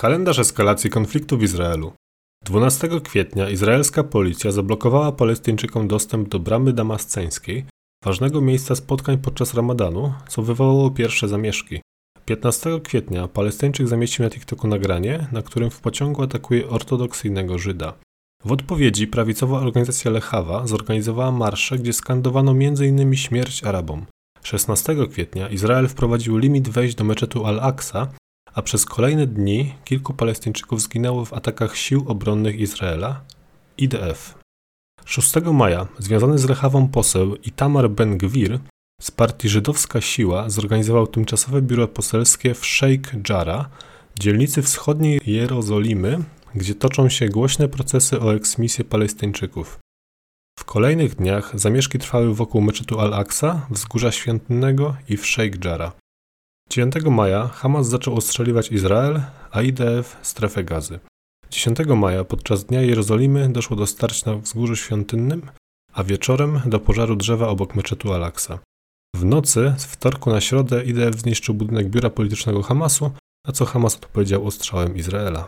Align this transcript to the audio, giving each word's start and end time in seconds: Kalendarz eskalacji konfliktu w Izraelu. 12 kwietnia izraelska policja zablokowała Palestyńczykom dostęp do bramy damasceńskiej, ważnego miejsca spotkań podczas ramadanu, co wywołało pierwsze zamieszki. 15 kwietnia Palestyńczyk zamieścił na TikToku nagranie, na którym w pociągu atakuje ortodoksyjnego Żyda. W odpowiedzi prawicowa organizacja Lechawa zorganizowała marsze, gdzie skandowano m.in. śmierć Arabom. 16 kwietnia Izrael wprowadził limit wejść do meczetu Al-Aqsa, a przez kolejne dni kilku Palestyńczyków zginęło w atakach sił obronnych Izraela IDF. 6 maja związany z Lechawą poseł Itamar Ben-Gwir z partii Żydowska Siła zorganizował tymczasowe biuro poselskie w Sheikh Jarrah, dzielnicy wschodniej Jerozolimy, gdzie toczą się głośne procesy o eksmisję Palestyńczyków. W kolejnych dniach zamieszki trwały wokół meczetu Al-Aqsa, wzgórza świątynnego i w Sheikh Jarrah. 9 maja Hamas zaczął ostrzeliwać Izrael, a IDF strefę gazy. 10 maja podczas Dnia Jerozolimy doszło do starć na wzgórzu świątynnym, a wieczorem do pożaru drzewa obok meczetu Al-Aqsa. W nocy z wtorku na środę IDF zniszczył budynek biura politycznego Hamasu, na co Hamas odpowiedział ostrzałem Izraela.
Kalendarz 0.00 0.38
eskalacji 0.38 0.90
konfliktu 0.90 1.38
w 1.38 1.42
Izraelu. 1.42 1.92
12 2.44 2.88
kwietnia 3.04 3.50
izraelska 3.50 4.04
policja 4.04 4.50
zablokowała 4.50 5.12
Palestyńczykom 5.12 5.88
dostęp 5.88 6.28
do 6.28 6.38
bramy 6.38 6.72
damasceńskiej, 6.72 7.64
ważnego 8.04 8.40
miejsca 8.40 8.74
spotkań 8.74 9.18
podczas 9.18 9.54
ramadanu, 9.54 10.12
co 10.28 10.42
wywołało 10.42 10.90
pierwsze 10.90 11.28
zamieszki. 11.28 11.80
15 12.24 12.80
kwietnia 12.80 13.28
Palestyńczyk 13.28 13.88
zamieścił 13.88 14.24
na 14.24 14.30
TikToku 14.30 14.68
nagranie, 14.68 15.26
na 15.32 15.42
którym 15.42 15.70
w 15.70 15.80
pociągu 15.80 16.22
atakuje 16.22 16.68
ortodoksyjnego 16.68 17.58
Żyda. 17.58 17.92
W 18.44 18.52
odpowiedzi 18.52 19.06
prawicowa 19.06 19.58
organizacja 19.58 20.10
Lechawa 20.10 20.66
zorganizowała 20.66 21.32
marsze, 21.32 21.78
gdzie 21.78 21.92
skandowano 21.92 22.52
m.in. 22.52 23.16
śmierć 23.16 23.64
Arabom. 23.64 24.06
16 24.42 24.96
kwietnia 25.10 25.48
Izrael 25.48 25.88
wprowadził 25.88 26.36
limit 26.36 26.68
wejść 26.68 26.94
do 26.94 27.04
meczetu 27.04 27.46
Al-Aqsa, 27.46 28.08
a 28.54 28.62
przez 28.62 28.84
kolejne 28.84 29.26
dni 29.26 29.74
kilku 29.84 30.14
Palestyńczyków 30.14 30.82
zginęło 30.82 31.24
w 31.24 31.32
atakach 31.32 31.76
sił 31.76 32.04
obronnych 32.08 32.60
Izraela 32.60 33.20
IDF. 33.78 34.34
6 35.04 35.32
maja 35.52 35.86
związany 35.98 36.38
z 36.38 36.48
Lechawą 36.48 36.88
poseł 36.88 37.36
Itamar 37.36 37.90
Ben-Gwir 37.90 38.58
z 39.00 39.10
partii 39.10 39.48
Żydowska 39.48 40.00
Siła 40.00 40.50
zorganizował 40.50 41.06
tymczasowe 41.06 41.62
biuro 41.62 41.88
poselskie 41.88 42.54
w 42.54 42.66
Sheikh 42.66 43.28
Jarrah, 43.28 43.70
dzielnicy 44.20 44.62
wschodniej 44.62 45.20
Jerozolimy, 45.26 46.18
gdzie 46.54 46.74
toczą 46.74 47.08
się 47.08 47.28
głośne 47.28 47.68
procesy 47.68 48.20
o 48.20 48.34
eksmisję 48.34 48.84
Palestyńczyków. 48.84 49.78
W 50.58 50.64
kolejnych 50.64 51.14
dniach 51.14 51.52
zamieszki 51.54 51.98
trwały 51.98 52.34
wokół 52.34 52.60
meczetu 52.60 53.00
Al-Aqsa, 53.00 53.66
wzgórza 53.70 54.12
świątynnego 54.12 54.96
i 55.08 55.16
w 55.16 55.26
Sheikh 55.26 55.64
Jarrah. 55.64 55.99
9 56.70 56.94
maja 57.10 57.48
Hamas 57.48 57.88
zaczął 57.88 58.16
ostrzeliwać 58.16 58.72
Izrael, 58.72 59.22
a 59.50 59.62
IDF 59.62 60.16
strefę 60.22 60.64
gazy. 60.64 61.00
10 61.50 61.78
maja 61.96 62.24
podczas 62.24 62.64
Dnia 62.64 62.82
Jerozolimy 62.82 63.48
doszło 63.48 63.76
do 63.76 63.86
starć 63.86 64.24
na 64.24 64.36
wzgórzu 64.36 64.76
świątynnym, 64.76 65.42
a 65.92 66.04
wieczorem 66.04 66.60
do 66.66 66.80
pożaru 66.80 67.16
drzewa 67.16 67.48
obok 67.48 67.74
meczetu 67.74 68.12
Al-Aqsa. 68.12 68.58
W 69.16 69.24
nocy 69.24 69.74
z 69.78 69.84
wtorku 69.84 70.30
na 70.30 70.40
środę 70.40 70.84
IDF 70.84 71.20
zniszczył 71.20 71.54
budynek 71.54 71.88
biura 71.88 72.10
politycznego 72.10 72.62
Hamasu, 72.62 73.10
na 73.46 73.52
co 73.52 73.64
Hamas 73.64 73.96
odpowiedział 73.96 74.46
ostrzałem 74.46 74.96
Izraela. 74.96 75.38